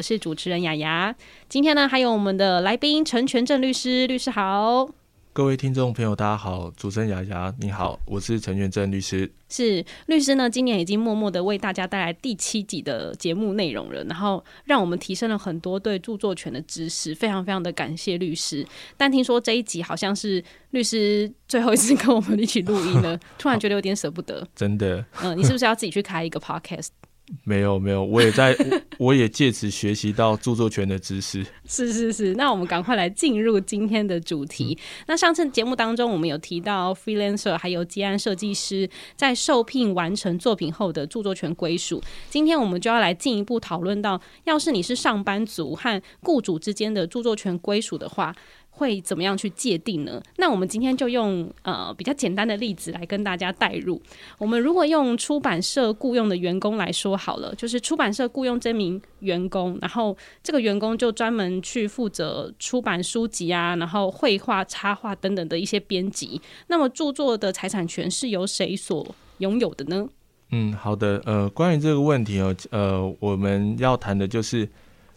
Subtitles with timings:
[0.00, 1.14] 我是主持人雅雅。
[1.46, 4.88] 今天呢，还有我们的来宾陈全正律师，律师好。
[5.34, 9.30] 各位听众朋友，大家好，主持人雅雅你好，我是陈全正律师。
[9.50, 18.66] 是律师呢，今年已经默默的为大家带来第七集的节目内容了，然后让我们提升了很多对著作权的知识，非常非常的感谢律师。
[18.96, 24.48] 但听说这一集好像是律师最后一次跟我们一起录音了，突然觉得有点舍不得。
[24.56, 25.04] 真的？
[25.22, 26.88] 嗯，你是不是要自己去开一个 podcast？
[27.44, 28.56] 没有没有，我也在，
[28.98, 31.46] 我也借此学习到著作权的知识。
[31.64, 34.76] 是是是，那我们赶快来进入今天的主题。
[35.06, 42.02] 那上次节目当中，我们有提到 freelancer 还有接案设计师在受聘完成作品后的著作权归属。
[42.28, 48.34] 今天我们就要来进一步讨论到，要是你是上班族和雇主之间的著作权归属的话。
[48.80, 50.22] 会怎么样去界定呢？
[50.38, 54.00] 那我们今天就用呃比较简单的例子来跟大家带入。
[54.38, 66.40] 我们如果用出版社雇佣的员工来说好了，就是出版社雇佣这名员工，然后这个员工就专门去负责出版书籍啊，然后绘画、插画等等的一些编辑。
[66.68, 69.06] 那么著作的财产权是由谁所
[69.38, 70.08] 拥有的呢？
[70.52, 71.20] 嗯，好的。
[71.26, 74.66] 呃，关于这个问题哦，呃，我们要谈的就是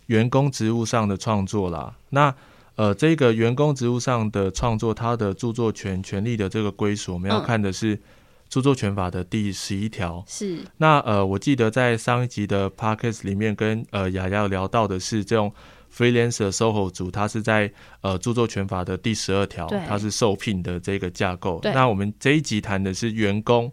[0.08, 1.96] 员工职务上的创作啦。
[2.10, 2.36] 那
[2.76, 8.00] 呃，这个员工职务上的创作，他的著作权权利的这个归属，我们要看的是
[8.50, 10.24] 著作权法的第十一条。
[10.28, 10.60] 是。
[10.78, 15.54] 那呃，我记得在上一集的 podcast 里面，跟呃雅雅聊到的是这种
[15.96, 17.72] freelancer SOHO 组，它是在
[18.02, 21.60] 呃著作权法的第十二条，它是受聘的这个架构。
[21.64, 23.72] 那我们这一集谈的是员工。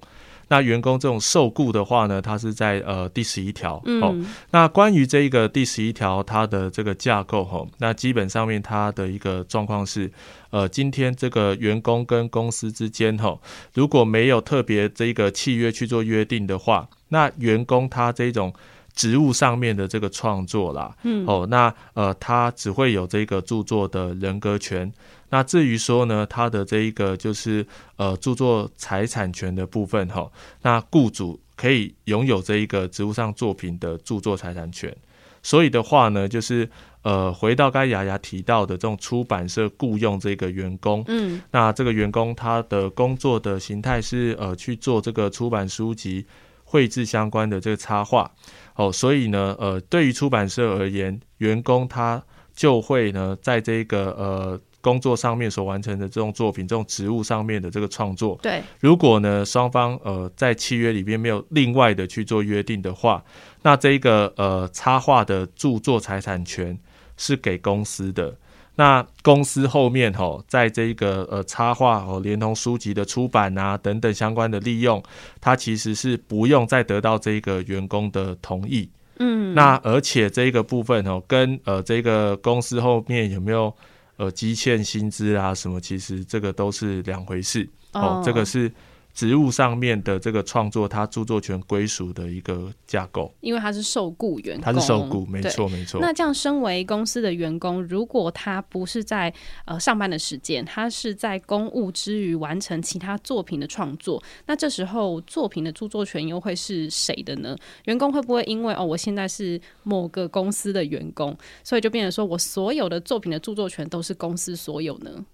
[0.51, 4.15] 那员工这种受雇的话呢，它是在呃第十一条哦。
[4.51, 10.13] 那关于这一个第十一条它的这个架构哈，那基本上面它的一个状况是，
[10.51, 13.39] 呃，今天这个员工跟公司之间哈，
[13.73, 18.53] 如果没有特别这个契约去做约定的话，那员工他这种。
[18.93, 24.93] 职务上面的这个创作啦，嗯，哦，那呃，他只会有这个著作的人格权。
[25.31, 30.31] 那至于说呢，他的这一个就是呃著作财产权的部分哈，
[30.63, 34.95] 那雇主可以拥有这一个职务上作品的著作财产权。
[35.43, 36.69] 所以的话呢，就是
[37.03, 46.27] 呃，回到刚才雅雅提到的这种出版社雇佣这个员工，嗯，那这个员工他的工作的形态是呃去做这个出版书籍
[46.63, 48.31] 绘制相关的这个插画。
[48.75, 52.23] 哦，所以呢，呃，对于出版社而言，员工他
[52.55, 63.23] 就会呢，在这个呃工作上面所完成的这种作品、这种职务上面的这个创作，对，如果呢双方呃在契约里边没有另外的去做约定的话，
[63.63, 66.79] 那这个呃插画的著作财产权
[67.17, 68.37] 是给公司的。
[68.77, 75.03] 那公司后面吼，在这一个呃插画哦，连同书籍的出版啊等等相关的利用，
[75.39, 78.89] 它其实是不用再得到这个员工的同意。
[79.19, 83.75] 嗯，那而且这个部分哦，跟呃这个公司后面有没有
[84.21, 87.67] 呃积欠薪资啊什么，其实这个都是两回事。
[87.93, 88.71] 哦，这个是。
[89.13, 96.01] 职务上面的这个创作，它著作权归属的一个架构，因为他是受雇员工，他是受雇，没错没错。
[96.01, 99.33] 那这样，身为公司的员工，如果他不是在
[99.65, 107.57] 呃上班的时间，他是在公务之余完成其他作品的创作，那这时候作品的著作权又会是谁的呢？
[107.85, 115.25] 员工会不会因为哦，我现在是某个公司的员工，所以就变成说我所有的作品的著作权都是公司所有呢？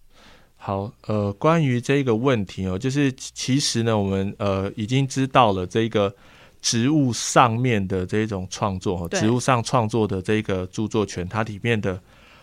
[0.66, 6.12] 好，呃，关于这个问题哦，就是其实呢，我们呃已经知道了这个
[6.60, 12.02] 植物上面的这种创作，植物上创作的这个著作权，它里面的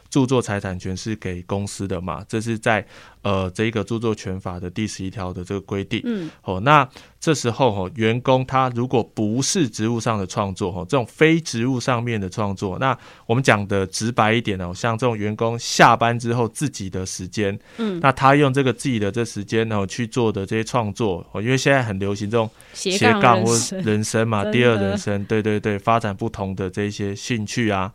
[0.10, 2.24] 著作财产权是给公司的嘛？
[2.26, 2.88] 这是在
[3.24, 6.00] 呃这个著作权法的第十一条的这个规定。
[6.06, 6.88] 嗯，哦，那。
[7.24, 27.90] 这时候哈，员工他如果不是职务上的创作哈，这种非职务上面的创作，那我们讲的直白一点哦，像这种员工下班之后自己的时间，嗯，那他用这个自己的这时间呢去做的这些创作哦，因为现在很流行这种斜杠或人生嘛， 第二人生，对对对，发展不同的这些兴趣啊，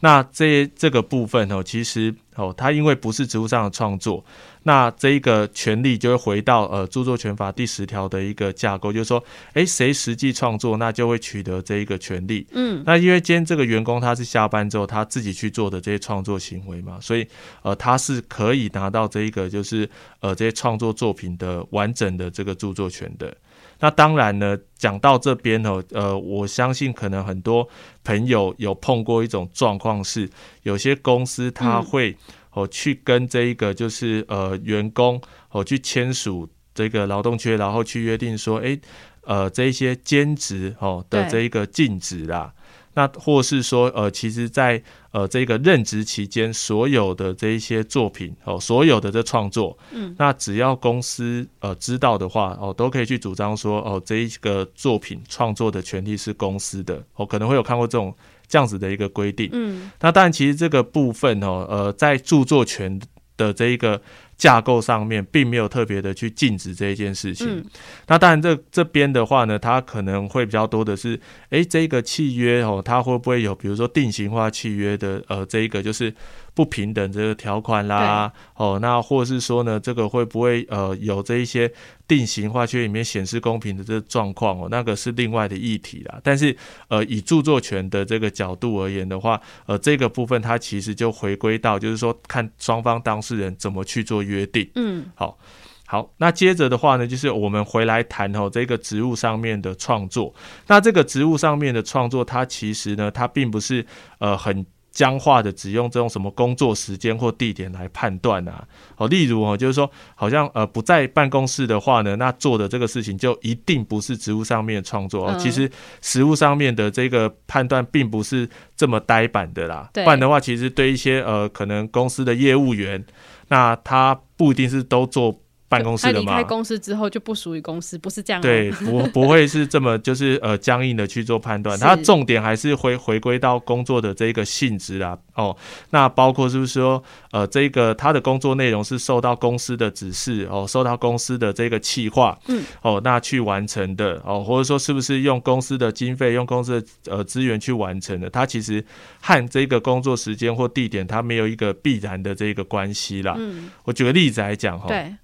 [0.00, 4.24] 那这这个部分哦，其实哦，他因为不是职务上的创作。
[4.64, 9.22] 那这一个权利就会回到呃著作权法第十条的一个架构，就是说，
[9.54, 12.46] 哎，谁实际创作，那就会取得这一个权利。
[12.52, 17.26] 嗯，那因为今天这个员工他是下班之后他自己去做的这些创作行为嘛，所以
[17.62, 19.88] 呃他是可以拿到这一个就是
[20.20, 23.36] 呃这些创作作品的完整的这个著作权的。
[23.80, 27.68] 那当然呢，讲到这边哦，呃，我相信可能很多
[28.04, 30.28] 朋友有碰过一种状况是，
[30.62, 32.16] 有些公司他会。
[32.54, 35.18] 哦，去跟这一个就是呃员工
[35.52, 38.78] 哦去签署这个劳动契约，然后去约定说，哎，
[39.22, 42.52] 呃，这一些兼职哦的这一个禁止啦。
[42.94, 58.14] 那或是说，呃，其实，在呃这个任职期间，所有的这一些作品哦，所有的这创作，嗯，那只要公司呃知道的话，哦，都可以去主张说，哦，这一个作品创作的权利是公司的，哦，可能会有看过这种
[58.46, 63.00] 这样子的一个规定，嗯，那当然，其实这个部分哦，呃，在著作权
[63.36, 64.00] 的这一个。
[64.42, 67.64] 架构上面并没有特别的去禁止这一件事情。
[68.08, 76.12] 那当然，这这边的话呢，它可能会比较多的是，诶，这个契约哦，它会不会有比如说定型化契约的呃，这一个就是。
[76.54, 81.72] 不平等这个条款啦，哦，那或者是说呢，这个会不会呃有这一些
[82.06, 84.68] 定型化契约里面显示公平的这个状况哦？
[84.70, 86.20] 那个是另外的议题啦。
[86.22, 86.54] 但是
[86.88, 94.70] 呃，以著作权的这个角度而言的话，呃，这个部分它其实就回归到就是说，看双方当事人怎么去做约定。
[94.74, 95.38] 嗯，好，
[95.86, 100.34] 好，那接着的话呢，就是我们回来谈哦，这个植物上面的创作。
[100.66, 103.86] 那这个植物上面的创作，它其实呢，它并不是
[104.18, 104.66] 呃很。
[104.92, 108.64] 僵化的只用这种什么工作时间或地点来判断啊？
[108.96, 115.36] 哦，例如哦，就是说，好像呃不在办公室的话呢，那做的这个事情就一定不是职务上面创作哦。
[115.38, 115.68] 其实
[116.00, 119.90] 实务上面的这个判断并不是这么呆板的啦。
[119.92, 123.04] 不然的话，其实对一些呃可能公司的业务员，
[123.48, 125.41] 那他不一定是都做。
[125.72, 128.42] 办公室的嘛，离开公司之后就不属于公司，不是这样。
[128.42, 131.76] 对，不不会是这么就是呃僵硬的去做判断。
[131.80, 135.18] 它重点还是回回归到工作的这个性质啦。
[135.34, 135.56] 哦，
[135.88, 148.28] 那包括是不是说呃这个他的工作内容是受到公司的指示哦，受到公司的这个企划，嗯，哦那去完成的哦，或者说是不是用公司的经费、用公司的呃资源去完成的？
[148.28, 148.84] 它其实
[149.22, 153.34] 和这个工作时间或地点它没有一个必然的这个关系啦。
[153.38, 154.88] 嗯，我举个例子来讲哈。
[154.88, 155.14] 对。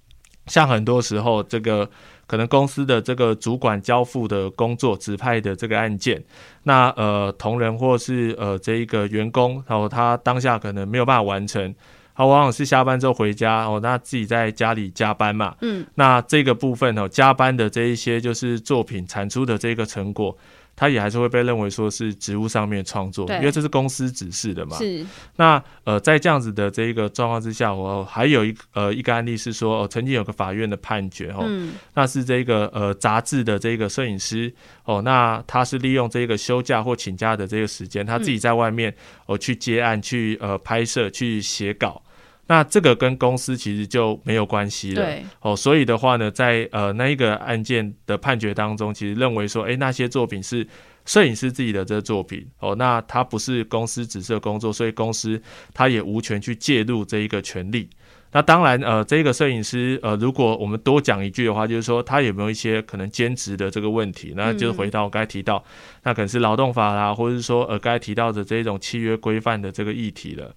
[0.49, 1.89] 像很多时候，这个
[2.27, 6.21] 可能公司的这个主管交付的工作指派的这个案件，
[6.63, 11.73] 那呃同仁或是呃这一个员工，然后他当下可能没有办法完成，
[12.15, 20.37] 他往往是下班之后回家哦，那自己在家里加班嘛，嗯，那这个部分哦，加班的这一些就是作品产出的这个成果。
[20.79, 24.77] 他也还是会被认为说是职务上面创作，因为这是公司指示的嘛。
[24.77, 25.05] 是。
[25.35, 31.45] 那呃，在这样子的这一个状况之下，我还有一呃一个案例是说，哦，曾经有个法院的判决哦，
[31.93, 34.53] 那是这个呃杂志的这个摄影师
[34.85, 38.95] 哦，那他是利用这个休假或请假的这个时间，他自己在外面
[39.25, 42.01] 哦去接案、去呃拍摄、去写稿。
[42.49, 45.07] 那这个跟公司其实就没有关系了，
[45.41, 50.67] 哦，所以的话呢，在呃那一个案件的判决当中，其实认为说，哎，那些作品是
[51.05, 55.39] 摄影师自己的这个作品，哦，那他不是公司指示工作，所以公司
[55.75, 57.87] 他也无权去介入这一个权利。
[58.31, 65.63] 那当然，呃，这个摄影师，呃，如果我们多讲一句的话，就是说他有没有一些可能兼职的这个问题，那就是回到我刚才提到，
[66.03, 70.53] 那可能是劳动法啦，或者是说呃刚才提到的这种契约规范的这个议题了。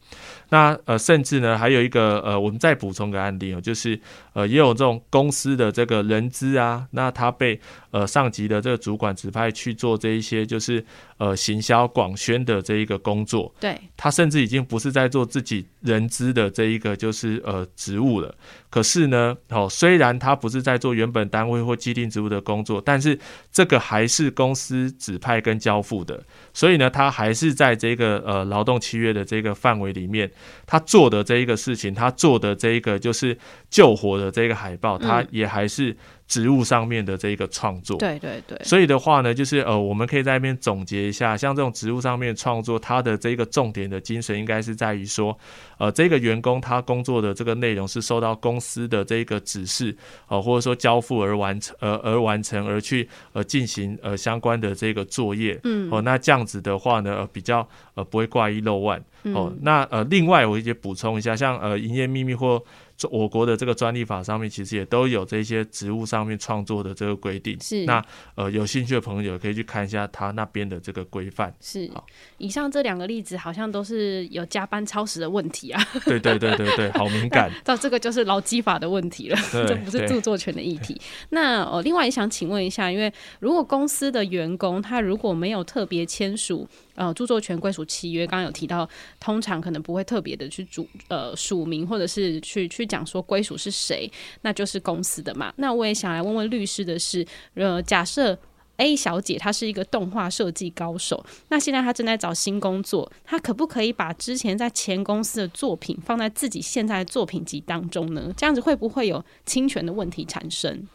[0.51, 3.99] 那呃，甚至呢，还有一个呃，我们再补充个案例哦，就是
[4.35, 7.59] 呃，也有这种公司的这个人资啊，那他被
[7.91, 10.85] 呃上级的这个主管指派去做这一些，就是
[11.17, 13.51] 呃行销广宣的这一个工作。
[13.59, 18.35] 对，他甚至已经不是在做自己人资的这一个就是呃职务了。
[18.71, 23.19] 可是呢，哦，虽然他不是在做原本单位或既定职务的工作，但是
[23.53, 26.23] 这个还是公司指派跟交付的，
[26.55, 30.31] 所以呢，他还是在这个呃劳动契约的这个范围里面。
[30.67, 33.37] 他做的这一个事情，他做的这一个就是
[33.69, 35.97] 救火的这个海报，他也还是。
[36.33, 45.39] 职务上面的这一个创作，对对对，所以的话呢，就是呃，我们可以在那边总结一下，像这种植物上面创作，它的这个重点的精神应该是在于说，
[45.77, 49.95] 呃，这个员工他工作的这个内容是受到公司的这个指示，
[50.29, 58.99] 呃，或者说交付而完成，呃，而完成而去呃进行呃相关的这个作业，嗯，哦，那这样子的话呢，呃比较呃不会挂一漏万，
[59.35, 62.63] 哦，那呃，另外我也补充一下，像呃营业秘密或
[63.11, 67.59] 我国的这个专利法上面，其实也都有这些植物上面创作的这个规定。
[67.61, 71.53] 是那呃，有兴趣的朋友可以去看一下他那边的这个规范。
[71.61, 71.91] 是
[72.39, 75.83] 以上这两个例子好像都是有加班超时的问题啊。
[76.05, 77.51] 对对对对对，好敏感。
[77.65, 81.01] 到这个就是劳基法的问题了， 这不是著作权的议题。
[81.31, 86.69] 那呃，另外也想请问一下，因为如果公司的员工他如果没有特别签署。
[86.95, 94.11] 呃，著作权归属契约刚刚有提到，通常可能不会特别的去主呃署名，或者是去去讲说归属是谁，
[94.43, 95.53] 那就是公司的嘛。
[95.57, 98.39] 那我也想来问问律师的是，呃，假设
[98.77, 108.33] A 小姐她是一个动画设计高手，那现在她正在找新工作，她可不可以把之前在前公司的作品放在自己现在的作品集当中呢？
[108.37, 110.87] 这样子会不会有侵权的问题产生？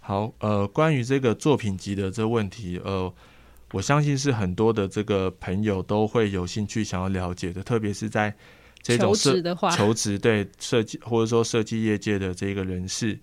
[0.00, 3.10] 好，呃，关于这个作品集的这问题，呃。
[3.72, 8.34] 我相信是很多的这个朋友都会有兴趣想要了解的，特别是在
[8.82, 13.18] 这种求的话，求职对设计或者说设计业界的这个人士。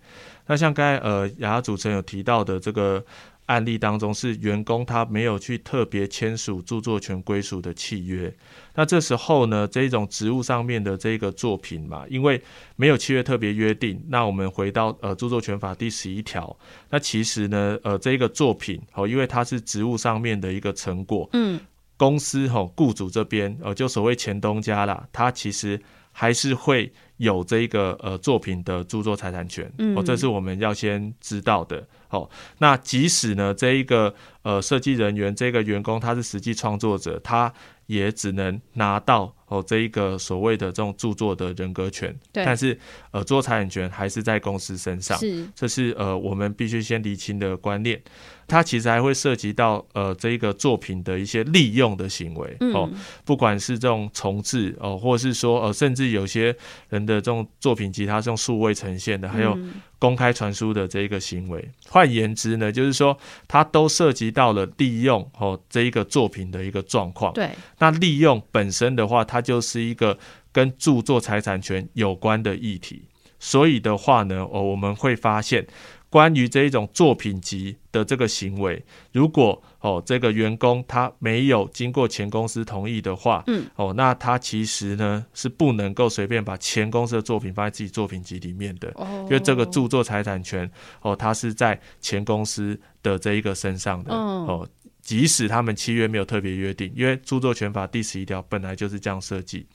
[0.46, 3.04] 那像刚才呃雅雅主持人有提到的这个。
[3.48, 8.34] 案例当中是员工他没有去特别签署著作权归属的契约，
[8.75, 12.42] 那这时候呢，这种职务上面的这个作品嘛，因为
[12.75, 16.56] 没有契约特别约定，那我们回到呃著作权法第十一条，
[16.89, 21.60] 那其实呢，呃这个作品哦，因为它是职务上面的一个成果，嗯，
[21.96, 25.82] 公司哈雇主这边呃就所谓前东家啦，他其实
[26.20, 31.88] 还是会有这个呃作品的著作财产权，哦，这是我们要先知道的。
[32.10, 37.54] 哦，那即使呢，这一个呃设计人员这个员工他是实际创作者，他
[37.86, 42.77] 也只能拿到哦这一个所谓的这种著作的人格权，但是
[43.12, 48.01] 呃著作财产权还是在公司身上，是，这是呃我们必须先厘清的观念。
[48.50, 52.89] 它其实还会涉及到呃这一个作品的一些利用的行为哦，
[53.25, 56.56] 不管是这种重置哦，或者是说呃甚至有些
[56.88, 59.58] 人的这种作品集，它是用数位呈现的，还有
[60.00, 61.70] 公开传输的这一个行为。
[61.89, 67.34] 换言之呢，就是说它都涉及到了利用哦这一个作品的一个状况。
[67.34, 67.50] 对，
[67.80, 70.18] 那利用本身的话，它就是一个
[70.51, 73.04] 跟著作财产权有关的议题。
[73.39, 75.68] 所以的话呢，哦我们会发现。
[76.10, 90.70] 关于这一种作品集的这个行为，如果哦这个员工他没有经过前公司同意的话，嗯，哦那他其实呢是不能够随便把前公司的作品放在自己作品集里面的，哦，因为这个著作财产权
[91.02, 94.68] 哦它是在前公司的这一个身上的，哦。
[95.08, 99.66] 即使他们契约没有特别约定，因为著作权法第十一条本来就是这样设计，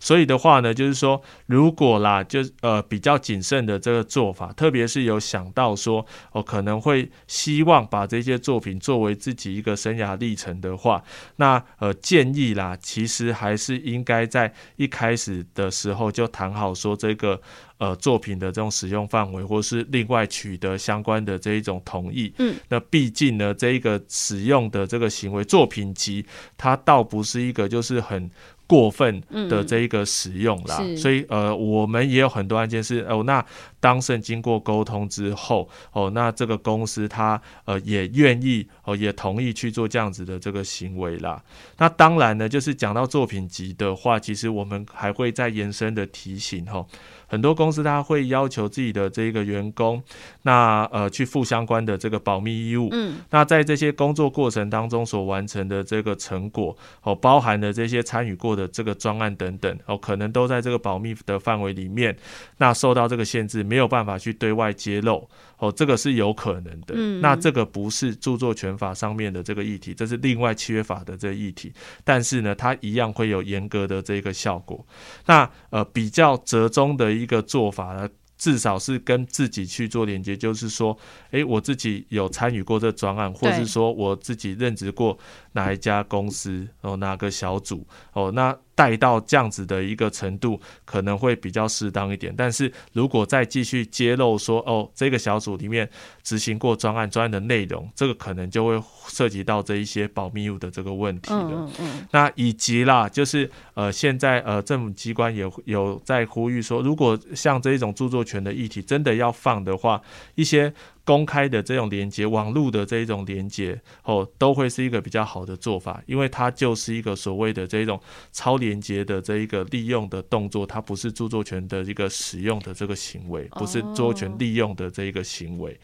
[0.00, 11.04] 所以的话呢，就是说，如果啦，就呃比较谨慎的这个做法，特别是有想到说，哦可能会希望把这些作品作为自己一个生涯历程的话，
[11.36, 17.40] 那呃建议啦，其实还是应该在一开始的时候就谈好说这个。
[17.82, 26.24] 呃，作品的这种使用范围，或是另外取得相关的这一种同意，嗯，那毕竟呢，这一个使用的这个行为，作品集，
[26.56, 28.30] 它倒不是一个就是很。
[28.64, 29.20] 过分
[29.50, 33.44] 的这一个使用啦，所以呃，我们也有很多案件是哦，那
[33.80, 41.42] 当事人经过沟通之后，哦，那这个公司他呃也愿意哦，也同意去做这样子的这个行为啦。
[41.76, 46.86] 那当然呢，就是讲到作品集的话，其实我们还会再延伸的提醒哈，
[47.32, 50.02] 很多公司他会要求自己的这个员工，
[50.42, 52.88] 那呃去负相关的这个保密义务。
[52.92, 58.68] 嗯，那在这些工作过程当中所完成的这个成果哦，包含的这些参与过的。
[58.72, 62.16] 这个专案等等哦，可能都在这个保密的范围里面，
[62.56, 66.94] 那受到这个限制，没有办法去对外揭露哦，这个是有可能的。
[66.96, 71.72] 嗯那这个不是著作权法上面的这个议题，这是另外契约法的这个议题。
[72.02, 74.84] 但是呢，它一样会有严格的这个效果。
[75.26, 78.08] 那呃，比较折中的一个做法呢？
[78.36, 80.98] 至少是跟自己去做连接，就是说，
[81.30, 85.16] 诶，我自己有参与过这专案，或者是说我自己任职过
[85.52, 88.58] 哪一家公司哦，哪个小组哦，那。
[88.82, 92.34] 带到这样子的一个程度，可能会比较适当一点。
[92.36, 95.88] 但是如果再继续揭露说，哦，这个小组里面
[96.24, 101.52] 执行过专案，专案的内容，这个可能就会涉及到这一些保密物的这个问题了。
[101.52, 102.06] 嗯嗯。
[102.10, 110.02] 那以及啦，就是呃，现在呃，政府机关也有在呼吁说，如果像这一种著作权的议题真的要放的话，
[110.34, 110.74] 一些。
[111.04, 125.78] 公开的这种连接，网络的这一种连接，哦，都会是一个比较好的做法，因为它就是一个所谓的这一种超连接的这一个利用的动作，它不是著作权的一个使用的这个行为，不是著作权利用的这一个行为。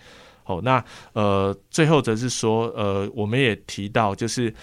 [0.44, 0.82] 哦，那
[1.12, 4.54] 呃，最后则是说，呃，我们也提到，就是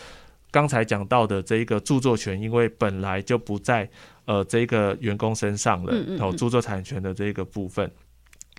[0.49, 3.87] 刚才讲到的这一个著作权，因为本来就不在
[4.23, 7.91] 呃这个员工身上了，哦，著作产权的这个部分。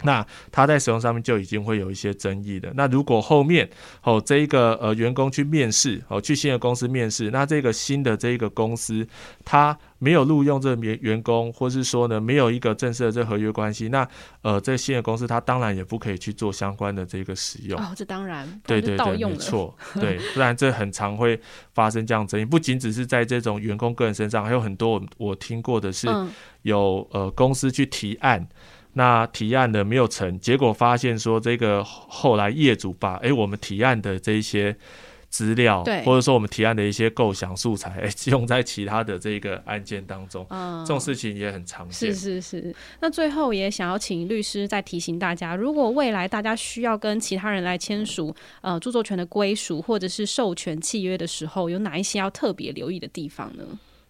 [0.03, 2.71] 那他在使用上面就已经会有一些争议的。
[2.75, 3.69] 那如果后面
[4.03, 9.07] 哦这一个呃员工去面试哦去新的公司面试，那这个新的这一个公司
[9.43, 14.07] 他没有录用这员员工，或是说呢没有一个正式的这合约关系，那
[14.43, 17.81] 呃这新的公司他当然也不可以去做相关的这个使用。
[17.81, 21.41] 哦，这当然对对对，没错， 对，不然这很常会
[21.73, 22.45] 发生这样争议。
[22.45, 26.07] 不仅只是在这种员工个人身上，还有很多我我听过的是
[26.61, 28.47] 有呃公司去提案。
[28.97, 34.77] 那提案的没有成，结果发现说这个后来业主把哎我们提案的这一些。
[35.29, 42.15] 资料，对，或者说我们提案的一些构想素材，哎， 用在其他的这个案件当中，嗯，这种事情也很常见。
[42.15, 42.75] 是是是。
[43.01, 53.65] 那最后也想要请律师再提醒大家，如果未来大家需要跟其他人来签署呃著作权的归属或者是授权契约的时候，有哪一些要特别留意的地方呢？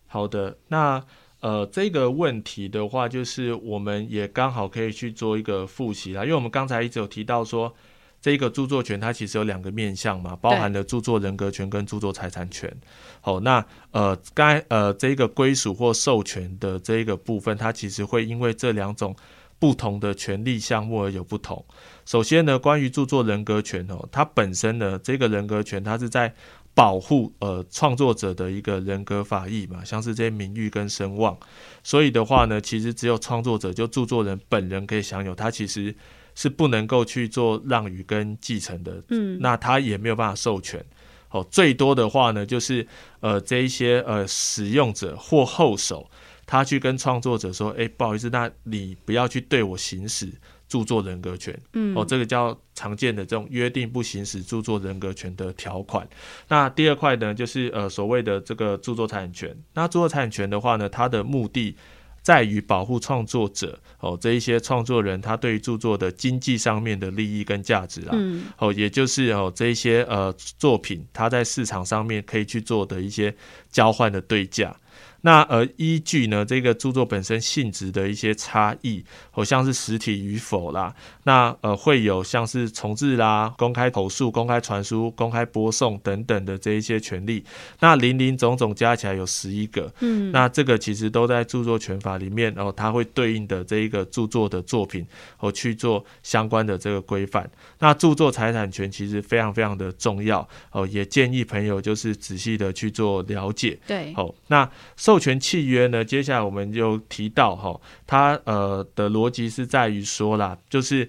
[0.07, 1.03] 好的，那
[1.41, 7.75] 呃这个问题的话，就是我们也刚好可以去做一个复习啦，因为我们刚才一直有提到说。
[8.19, 12.75] 这个著作权它其实有两个面向嘛，包含了著作人格权跟著作财产权。
[13.21, 19.15] 好，那呃，该呃这个归属或授权的这一个部分，它其实会因为这两种
[19.61, 21.65] 不同的权利项目而有不同。
[22.05, 26.35] 首先呢，关于著作人格权哦，它本身呢，这个人格权它是在
[26.77, 31.37] 保护呃创作者的一个人格法益嘛，像是这些名誉跟声望。
[31.83, 35.93] 所以的话呢，其实只有创作者就著作人本人可以享有，他其实。
[36.39, 40.85] 是不能够去做让与跟继承的，嗯，那他也没有办法授权，
[41.31, 42.87] 哦，最多的话呢，就是
[43.21, 46.11] 呃这一些呃使用者或后手，
[46.45, 50.31] 他去跟创作者说，哎，不好意思，那你不要去对我行使
[50.69, 56.09] 著作人格权，嗯，哦，这个叫常见的这种约定不行使著作人格权的条款。
[56.49, 59.57] 那第二块呢，就是呃所谓的这个著作财产权。
[59.75, 61.77] 那著作财产权的话呢，它的目的。
[62.23, 68.19] 在于保护创作者哦，这一些创作人他对于著作的经济上面的利益跟价值啊，
[68.59, 73.33] 哦，也就是哦这一些呃作品，它在市场上面可以去做的一些
[73.71, 74.77] 交换的对价。
[75.23, 80.95] 那呃，依据呢这个著作本身性质的一些差异，好像是实体与否啦，
[81.25, 87.45] 那呃会有像是重置啦、公开投诉、公开传输、公开播送等等的这一些权利，
[87.81, 95.07] 那零零总总加起来有十一个，嗯，那这个其实都在著作权法里面，然后它会对应的这一个著作的作品，
[95.39, 97.49] 哦去做相关的这个规范。
[97.79, 106.05] 那著作财产权其实非常非常的重要，哦，也建议朋友就是仔细的去做了解，对，好，那受授权契约呢？
[106.05, 111.09] 接下来我们就提到哈，它呃的逻辑是在于说啦，就是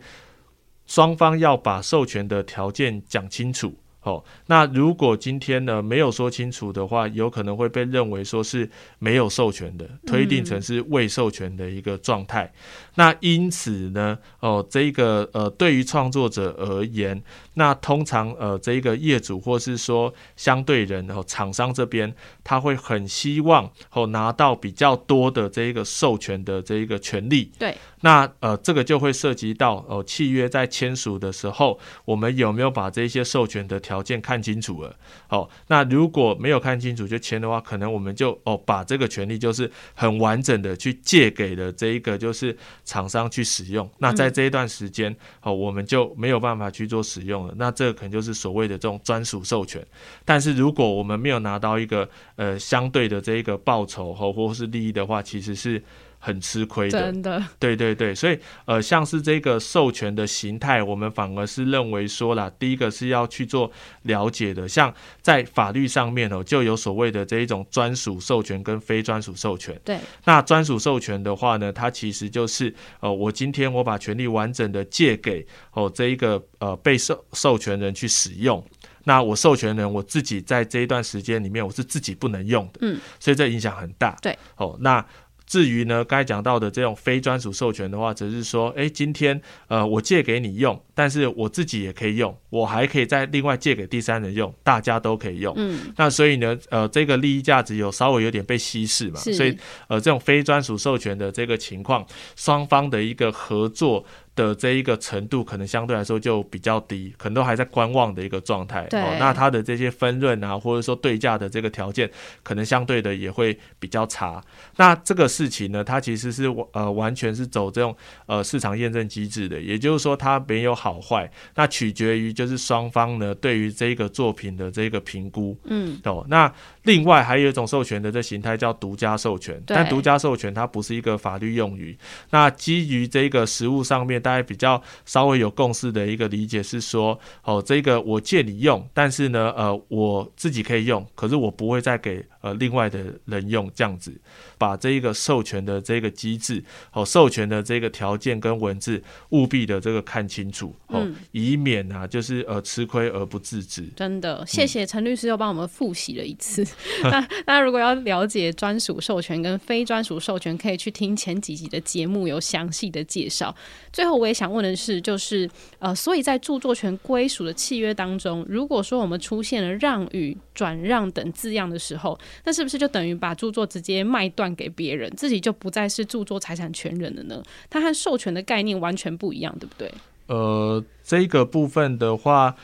[0.86, 3.76] 双方要把授权的条件讲清楚。
[4.08, 12.50] 哦，那如果今天呢没有说清楚的话，有可能会被认为说是没有授权的，推定成是未授权的一个状态。
[12.96, 17.22] 那因此呢，哦，这个呃，对于创作者而言，
[17.56, 22.12] 那通常呃，这一个业主或是说相对人哦，厂商这边
[22.46, 27.52] 他会很希望哦拿到比较多的这一个授权的这一个权利。
[27.60, 34.96] 对，那呃，这个就会涉及到哦，契约在签署的时候，我们有没有把这些授权的条件看清楚了？
[35.30, 42.56] 哦，那如果没有看清楚就签的话，可能我们就哦把这个权利就是很完整的去借给了这一个就是。
[42.86, 47.54] 厂商去使用，那在这一段时间，哦，我们就没有办法去做使用了。
[47.58, 49.86] 那这个可能就是所谓的这种专属授权。
[50.24, 55.84] 但是如果我们没有拿到一个呃相对的这一个报酬或或是利益的话，其实是。
[56.20, 63.72] 很吃亏的，真的，对对对，所以呃，像是这个授权的形态，我们反而是认为说了，第一个是要去做
[64.04, 69.80] 了解的，像在法律上面哦，就有所谓的这一种专属授权跟非专属授权。
[69.86, 78.64] 对，那专属授权的话呢，它其实就是呃，我今天我把权利完整的借给哦这一个呃被授授权人去使用，
[79.04, 84.18] 那我授权人我自己在这一段时间里面我是自己不能用的，嗯，所以这影响很大。
[84.22, 85.06] 对，哦，那。
[85.48, 95.54] 至于呢，该讲到的这种非专属授权的话，则是说，哎，今天呃，我借给你用，但是我自己也可以用，我还可以再另外借给第三人用，大家都可以用。
[95.56, 99.56] 嗯，那所以呢，呃，这个利益价值有稍微有点被稀释嘛，所以
[99.90, 102.04] 呃，这种非专属授权的这个情况，
[102.36, 104.04] 双方的一个合作。
[104.38, 108.86] 的这一个程度可能相对来说就比较低，可能都还在观望的一个状态。
[108.88, 112.08] 对，那它的这些分润啊，或者说对价的这个条件，
[112.44, 114.40] 可能相对的也会比较差。
[114.76, 125.58] 那这个事情呢，它其实是呃完全是走这种呃市场验证机制的，也就是说它没有好坏，那取决于就是双方呢对于这个作品的这个评估。
[125.64, 131.98] 嗯，哦，那另外还有一种授权的这形态叫独家授权，但独家授权它不是一个法律用语。
[132.32, 134.18] 那基于这个实物上面。
[134.28, 144.14] 大家比较稍微有共识的一个理解是说，哦，这个我借你用，但是呢，呃，我自己可以用，可是我不会再给呃另外的人用，这样子，
[144.58, 153.84] 把这一个授权的这个机制，哦，授权的这个条件跟文字务必的这个看清楚，哦，以免啊，就是呃吃亏而不自知。
[153.96, 156.66] 真的，谢谢陈律师又帮我们复习了一次。
[157.04, 163.56] 那那如果要了解专属授权跟非专属授权，可以去听前几集的节目，有详细的介绍。
[163.92, 177.44] 最后，我也想问的是，就是呃，所以在著作权归属的契约当中，如果说我们出现了让与转让等字样的时候，那是不是就等于把著作直接卖断给别人，自己就不再是著作财产权人了呢？
[177.70, 179.92] 它和授权的概念完全不一样，对不对？
[180.28, 182.56] 呃，这个部分的话，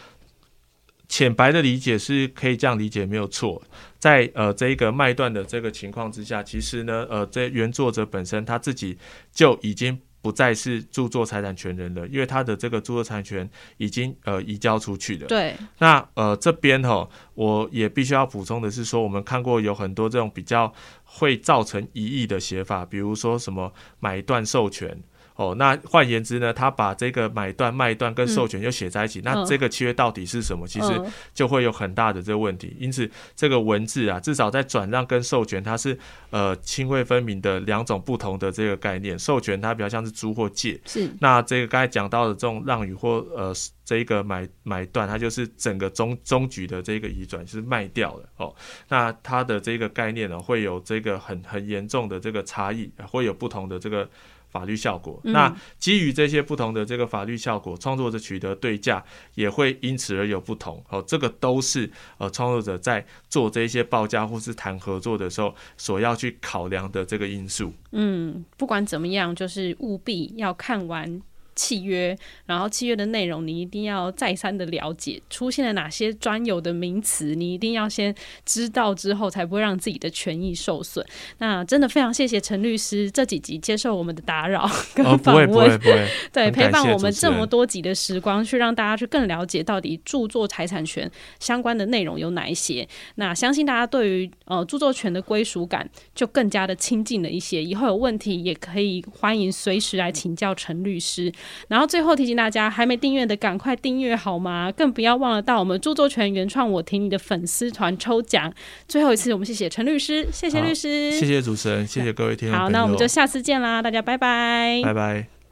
[1.07, 3.61] 浅白的理解是可以这样理解，没有错。
[3.99, 8.97] 在呃这一个卖断的这个情况之下，其实呢，呃，这原作者本身他自己
[9.31, 15.27] 就已经不再是著作财产权人了，因为他的这个著作财产权已经呃移交出去了。
[15.27, 15.53] 对。
[15.79, 24.97] 那呃这边哈，我也必须要补充的是说，我们看过有很多这种比较会造成疑义的写法，比如说什么买断授权。
[25.35, 30.67] 哦，那换言之呢，他把这个买断、卖断跟授权又写在一起，那这个契约到底是什么？
[30.67, 31.01] 其实
[31.33, 32.77] 就会有很大的这个问题。
[32.79, 35.97] 因此，这个文字啊，至少在转让跟授权，它是
[36.29, 39.17] 呃泾渭分明的两种不同的这个概念。
[39.17, 43.51] 授权它比较像是租或借，是那这个刚才讲到的这种让与或呃
[43.83, 48.53] 这一个买买断，它就是整个终终局的这个移转是卖掉了哦。
[48.87, 54.07] 那它的这个概念呢，会有这个很很严重的这个差异，会有不同的这个。
[54.53, 60.81] 法律效果，那基于这些不同的这个法律效果，创作者取得对价也会因此而有不同。
[60.89, 61.89] 哦，这个都是
[62.19, 67.73] 呃创作者在做这些报价或是谈合作的时候所要去考量的这个因素。
[67.93, 71.19] 嗯，不管怎么样，就是务必要看完。
[71.55, 78.13] 契约，然后契约的内容你一定要再三的了解，出现了哪些专有的名词，你一定要先
[78.45, 81.05] 知道之后，才不会让自己的权益受损。
[81.37, 92.87] 那真的非常谢谢陈律师这几集接受我们的打扰 跟访问，不会不会， 对陪伴我们这么多集的时光，去让大家去更了解到底著作财产权相关的内容有哪一些。
[93.15, 101.31] 那相信大家对于呃著作权的归属感就更加的亲近了一些，以后有问题也可以欢迎随时来请教陈律师。
[101.67, 104.71] 然后最后提醒大家，还没订阅的赶快订阅好吗？
[104.71, 108.53] 更不要忘了到我们著作权原创我听你的粉丝团抽奖。
[108.87, 112.57] 最后一次，我们谢谢陈律师，谢谢律师，谢谢主持人，谢谢各位听众。
[112.57, 115.42] 好，那我们就下次见啦，大家拜拜，拜拜。